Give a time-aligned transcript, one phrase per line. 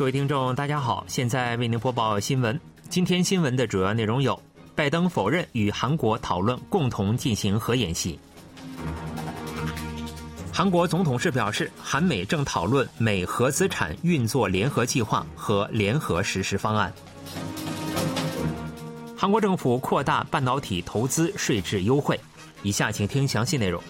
[0.00, 2.58] 各位听众，大家好，现在为您播报新闻。
[2.88, 4.42] 今天新闻的主要内容有：
[4.74, 8.18] 拜登否认与韩国讨论共同进行核演习；
[10.50, 16.90] 韩国总统室表示，韩美正讨论美核资产运作联合计划和联合实施方案；
[19.14, 22.18] 韩国政府扩大半导体投资税制优惠。
[22.62, 23.82] 以下请听详细内容。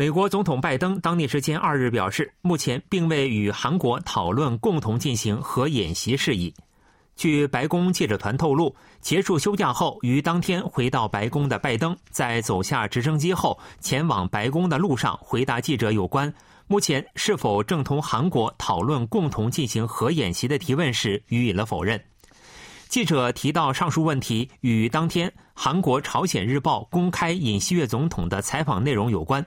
[0.00, 6.54] 美国总统拜登当地时间二日表示，目前并未与韩国讨论共同进行核演习事宜。
[7.16, 16.32] 据白宫记者团透露，结束休假后于当天回到白宫的拜登，在走下直升机后前往白宫的路上，回答记者有关
[16.66, 22.02] 目前是否正同韩国讨论共同进行核演习的提问时，予以了否认。
[22.88, 29.44] 记者提到上述问题与当天韩国《朝鲜日报》公开尹锡悦总统的采访内容有关。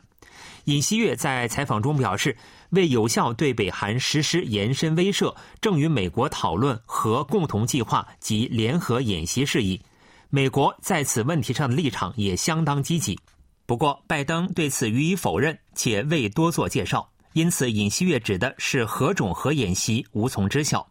[0.66, 2.38] 尹锡悦在采访中表示，
[2.70, 9.82] 为有效对北韩实施延伸威慑，正与美国讨论核共同计划及联合演习事宜。
[10.30, 13.20] 美国在此问题上的立场也相当积极。
[13.66, 17.10] 不过，拜登对此予以否认，且未多做介绍。
[17.34, 20.88] 因此，尹锡悦指的是何种核演习，无从知晓。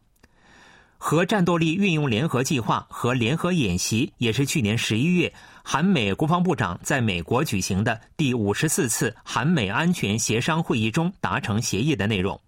[0.99, 5.33] 核战斗力运用联合计划和联合演习也是去年十一月
[5.65, 12.41] 韩美国防部长在美国举行的第五十四次韩美安全协商会议中达成协议的内容。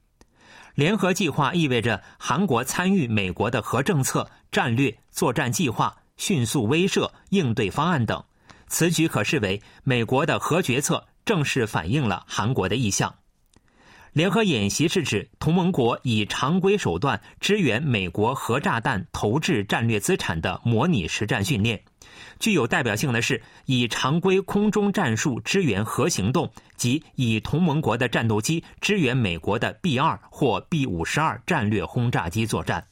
[0.75, 8.23] 联合计划意味着韩国参与美国的核政策、战略、作战计划、迅速威慑应对方案等。
[8.67, 13.15] 此举可视为美国的核决策正式反映了韩国的意向。
[14.13, 21.83] 联合演习是指同盟国以常规手段支援美国核炸弹投掷战略资产的模拟实战训练。
[22.39, 32.87] 具有代表性的是，以常规空中战术支援核行动，及以同盟国的战斗机支援美国的 B 二或 B 五十二战略轰炸机作战。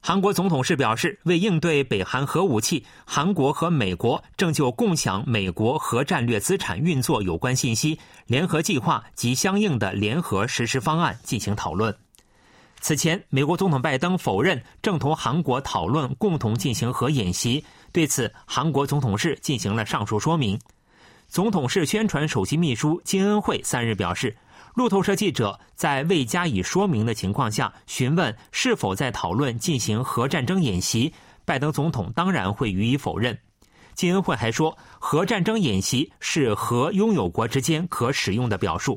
[0.00, 11.92] 韩国总统室表示，为应对北韩核武器，韩国和美国正就共享美国核战略资产运作有关信息、联合计划及相应的联合实施方案进行讨论。
[12.86, 20.56] 此前，美国总统拜登否认正同韩国讨论共同进行核演习，对此，韩国总统室进行了上述说明。
[21.26, 24.36] 总统室宣传首席秘书金恩惠三日表示。
[24.74, 31.12] 路透社记者在未加以说明的情况下询问是否在讨论进行核战争演习，
[31.44, 33.36] 拜登总统当然会予以否认。
[33.94, 38.96] 金恩惠还说，核战争演习是核拥有国之间可使用的表述。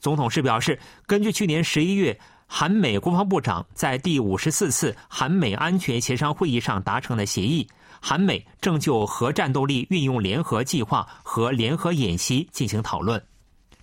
[0.00, 2.18] 总统室表示，根据去年十一月
[2.50, 7.68] 韩美国防部长在第五十四次韩美安全协商会议上达成的协议，
[8.00, 13.22] 韩美正就核战斗力运用联合计划和联合演习进行讨论。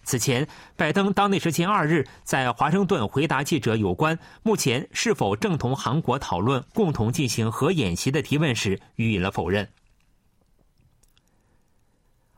[0.04, 9.68] 此前，拜登当地时间二日在华盛顿回答记者有关目前是否正同韩国讨论共同进行核演习的提问时，予以了否认。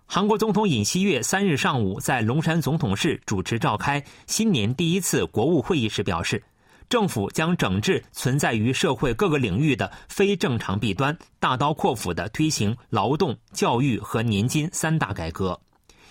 [0.09, 6.41] 韩国总统尹锡悦三日上午在龙山总统室主持召开新年第一次国务会议时表示，
[6.87, 15.59] 政府将整治存在于社会各个领域的非正常弊端，大刀阔斧的推行劳动、教育和年金三大改革。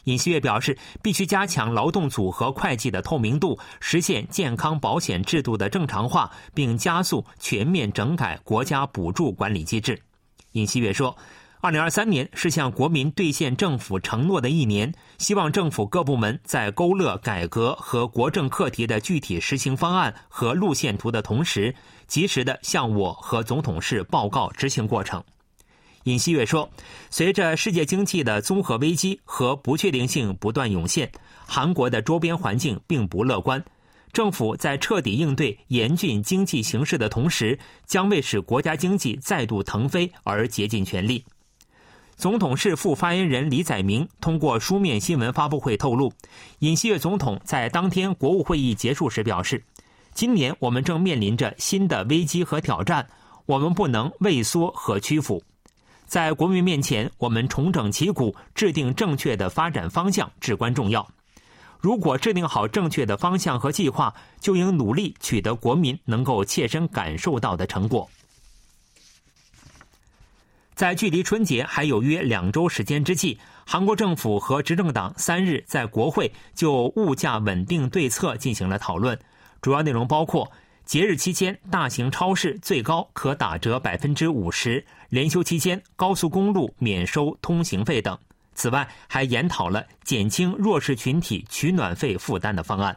[0.05, 9.99] 尹锡悦表示，必须加强劳动组合会计的透明度，实现健康保险制度的正常化，并加速全面整改国家补助管理机制。
[10.53, 11.17] 尹锡悦说，
[11.67, 21.75] 二零二三年是向国民兑现政府承诺的一年，希望政府各部门在勾勒改革和国政课题的具体实行方案和路线图的同时，
[22.07, 25.21] 及时的向我和总统室报告执行过程。
[26.05, 26.71] 尹锡悦说
[27.11, 31.11] ：“随着世界经济的综合危机和不确定性不断涌现，
[31.49, 33.65] 韩国的周边环境并不乐观。
[34.13, 41.25] 政府在彻底应对严峻经济形势的同时，将为使国家经济再度腾飞而竭尽全力。”
[42.17, 46.11] 总统室副发言人李载明通过书面新闻发布会透露，
[46.61, 49.63] 尹锡悦总统在当天国务会议结束时表示
[50.15, 53.07] ：“今年我们正面临着新的危机和挑战，
[53.45, 55.43] 我们不能畏缩和屈服。”
[56.07, 61.07] 在国民面前，我们重整旗鼓，制定正确的发展方向至关重要。
[61.79, 68.09] 如果制定好正确的方向和计划，就应努力取得国民能够切身感受到的成果。
[70.77, 79.19] 在距离春节还有约两周时间之际，韩国政府和执政党三日在国会就物价稳定对策进行了讨论，
[79.63, 80.53] 主要内容包括
[80.85, 88.19] 节日期间大型超市最高可打折百分之五十，连休期间高速公路免收通行费等。
[88.55, 92.95] 此外，还研讨了减轻弱势群体取暖费负担的方案。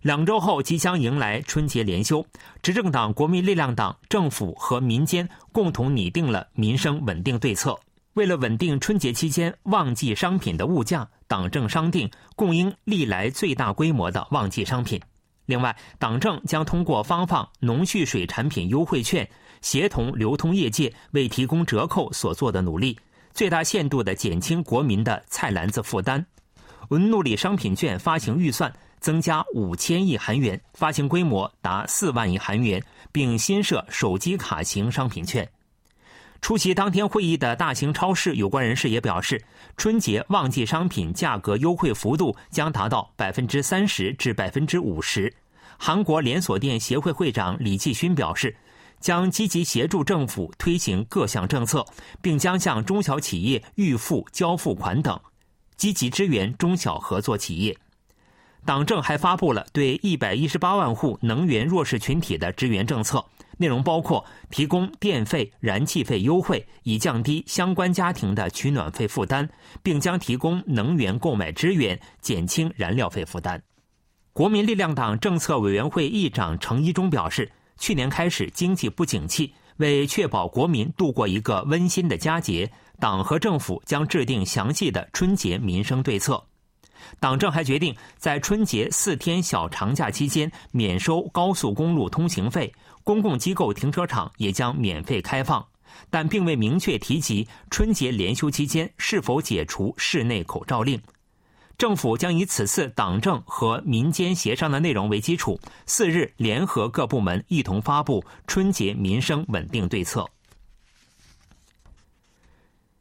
[0.00, 2.24] 两周后即将迎来春节连休，
[2.62, 7.78] 执政党国民力量党政府和民间共同拟定了民生稳定对策。
[8.14, 15.00] 为了稳定春节期间旺季商品的物价，党政商定供应历来最大规模的旺季商品。
[15.46, 19.28] 另外，党政将通过发放农畜水产品优惠券，
[19.62, 22.98] 协同流通业界为提供折扣所做的努力。
[23.32, 26.24] 最大限度地减轻国民的菜篮子负担。
[26.88, 35.48] 文努里商品券发行预算增加五千亿韩元，发行规模达四万亿韩元，并新设手机卡型商品券。
[36.40, 39.42] 出席当天会议的大型超市有关人士也表示，
[39.76, 45.32] 春节旺季商品价格优惠幅度将达到百分之三十至百分之五十。
[45.76, 48.56] 韩国连锁店协会会长李继勋表示。
[49.00, 51.86] 将积极协助政府推行各项政策，
[52.20, 55.16] 并将向中小企业预付交付款等，
[55.76, 57.78] 积极支援中小合作企业。
[58.64, 63.24] 党政还发布了对一百一十八万户能源弱势群体的支援政策，
[63.56, 69.48] 内容包括提供电费、燃气费优惠，以降低相关家庭的取暖费负担，
[69.82, 73.62] 并将提供能源购买支援，减轻燃料费负担。
[74.32, 77.50] 国民力量党政策委员会议长程一中表示。
[77.80, 82.68] 去年开始经济不景气，为确保国民度过一个温馨的佳节，
[82.98, 86.44] 党和政府将制定详细的春节民生对策。
[87.20, 92.72] 党政还决定在春节四天小长假期间免收高速公路通行费，
[93.04, 95.64] 公共机构停车场也将免费开放，
[96.10, 101.00] 但并未明确提及春节连休期间是否解除室内口罩令。
[101.76, 110.28] 政府将以此次党政和民间协商的内容为基础，四日联合各部门一同发布春节民生稳定对策。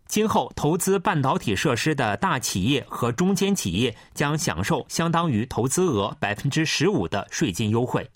[0.08, 8.10] 今后投资半导体设施的大企业和中间企业将享受相当于投资额百分之十五的税金优惠。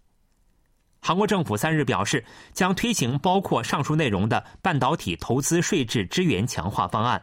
[1.02, 2.24] 韩国政府三日表示，
[2.54, 7.22] 将推行包括上述内容的半导体投资税制支援强化方案。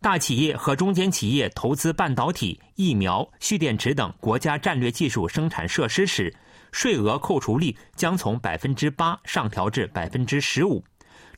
[0.00, 6.34] 大企业和中间企业投资半导体、疫苗、蓄电池等国家战略技术生产设施时，
[6.72, 10.82] 税额扣除率将从百分之八上调至百分之十五；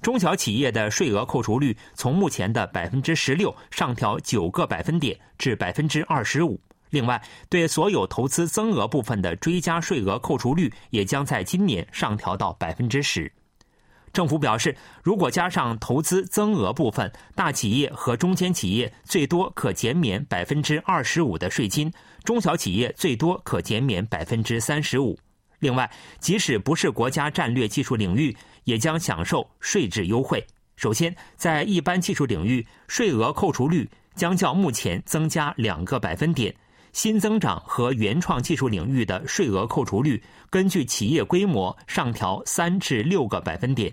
[0.02, 6.60] 中小企业的税额扣除率从目前的百分之十六上调九个百分点至百分之二十五。
[6.90, 13.30] 另外，对所有投资增额部分的追加税额扣除率也将在今年上调到百分之十。
[14.12, 21.92] 政府表示，如果加上投资增额部分，大企业和中间企业最多可减免百分之二十五的税金，
[22.24, 25.18] 中小企业最多可减免百分之三十五。
[25.58, 28.34] 另外，即使不是国家战略技术领域，
[28.66, 30.46] 也将享受税制优惠。
[30.76, 36.52] 首先，在一般技术领域，税额扣除率将较目前增加两个百分点；
[36.92, 43.90] 新增长和原创技术领域的税额扣除率，根据企业规模上调三至六个百分点。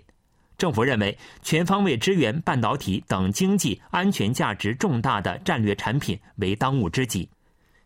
[0.58, 7.28] 政府认为，全方位支援半导体等经济安全价值重大的战略产品为当务之急。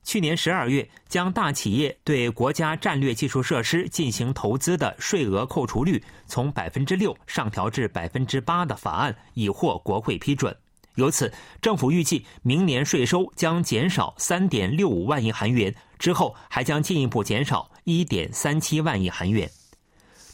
[0.09, 10.57] 去年十二月，将大企业对国家战略技术设施进行投资的税额扣除率从百分之六上调至百分之八的法案已获国会批准。
[10.95, 19.51] 由此，政府预计明年税收将减少三点六五万亿韩元，之后还将进一步减少一点三七万亿韩元。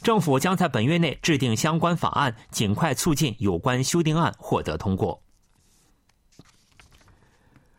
[0.01, 5.21] 政府将在本月内制定相关法案，尽快促进有关修订案获得通过。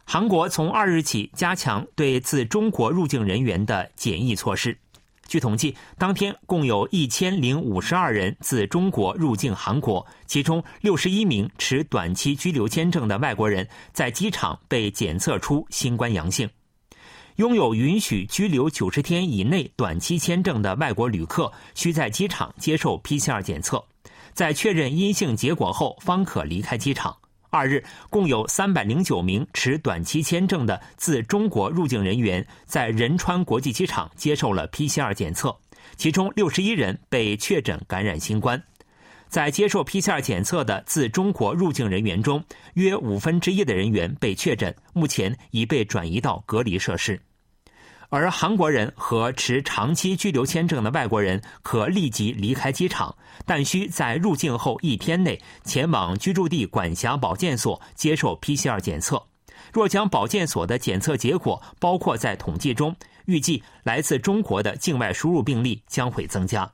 [0.08, 4.78] 韩国从二日起加强对自中国入境人员的检疫措施。
[5.26, 16.48] 据统计，当天共有一千零五十二人自中国入境韩国，其中六十一名持短期居留签证的外国人在机场被检测出新冠阳性。
[17.34, 23.84] 拥有允许居留九十天以内短期签证的外国旅客，需在机场接受 PCR 检测，
[24.32, 27.16] 在确认阴性结果后方可离开机场。
[27.56, 35.56] 二日，共有三百零九名持短期签证的自中国入境人员在仁川国际机场接受了 PCR 检测，
[35.96, 38.62] 其中六十一人被确诊感染新冠。
[39.28, 42.44] 在接受 PCR 检测的自中国入境人员中，
[42.75, 47.20] 约五分之一的人员被确诊，目前已被转移到隔离设施。
[48.08, 59.22] 而韩国人和持长期居留签证的外国人可立即离开机场，但需在入境后一天内前往居住地管辖保健所接受 PCR 检测。
[59.72, 62.94] 若将保健所的检测结果包括在统计中，
[63.25, 66.70] 预计来自中国的境外输入病例将会增加。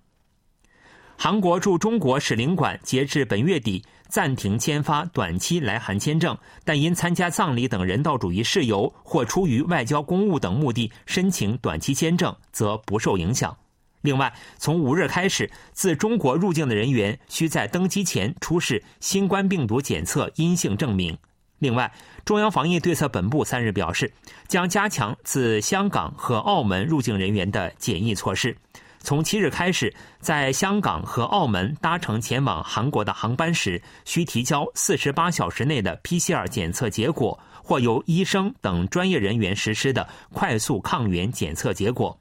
[1.25, 13.57] 韩国驻中国使领馆截至本月底暂停签发短期来韩签证，但因参加葬礼等人道主义事由或出于外交公务等目的申请短期签证，则不受影响。
[14.01, 21.17] 另外，从五日开始，自中国入境的人员需在登机前出示新冠病毒检测阴性证明。
[21.61, 21.93] 另外，
[22.25, 24.13] 中央防疫对策本部三日表示，
[24.49, 28.57] 将加强自香港和澳门入境人员的检疫措施。
[29.03, 42.17] 从七日开始，在香港和澳门搭乘前往韩国的航班时，需提交四十八小时内的 PCR 检测结果，或由医生等专业人员实施的快速抗原检测结果。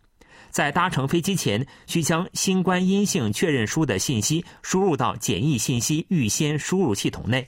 [0.49, 7.47] 在搭乘飞机前，需将新冠阴性确认书的信息输入到检疫信息预先输入系统内。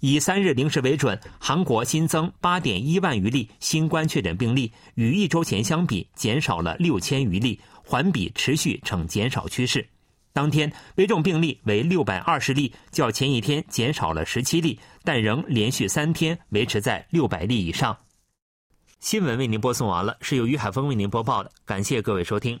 [0.00, 9.84] 以三日零时为准，韩国新增八点一万余例新冠确诊病例，与一周前相比减少了六千余例，环比持续呈减少趋势。
[10.32, 17.98] 当天危重病例为六百二十例，较前一天减少了十七例，但仍连续三天维持在六百例以上。
[19.00, 22.60] 新闻为您播送完了，是由于海峰为您播报的，感谢各位收听。